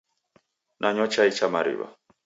Nanywa 0.79 1.07
chai 1.13 1.31
cha 1.35 1.47
mariw'a. 1.53 1.87